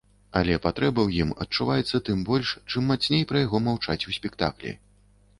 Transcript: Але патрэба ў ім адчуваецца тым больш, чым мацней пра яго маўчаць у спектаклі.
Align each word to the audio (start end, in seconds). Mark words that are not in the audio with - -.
Але 0.39 0.53
патрэба 0.65 1.01
ў 1.07 1.25
ім 1.25 1.33
адчуваецца 1.43 2.01
тым 2.07 2.23
больш, 2.29 2.53
чым 2.71 2.87
мацней 2.91 3.25
пра 3.33 3.43
яго 3.45 3.61
маўчаць 3.67 4.07
у 4.13 4.15
спектаклі. 4.17 4.73